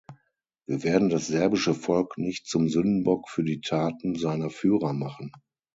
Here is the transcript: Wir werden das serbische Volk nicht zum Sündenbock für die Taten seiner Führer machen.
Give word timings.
Wir 0.65 0.81
werden 0.81 1.09
das 1.09 1.27
serbische 1.27 1.75
Volk 1.75 2.17
nicht 2.17 2.47
zum 2.47 2.67
Sündenbock 2.67 3.29
für 3.29 3.43
die 3.43 3.61
Taten 3.61 4.15
seiner 4.15 4.49
Führer 4.49 4.93
machen. 4.93 5.31